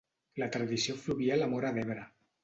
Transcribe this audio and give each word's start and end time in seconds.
La 0.43 0.45
tradició 0.53 0.95
fluvial 1.01 1.45
a 1.47 1.49
Móra 1.51 1.71
d'Ebre. 1.77 2.07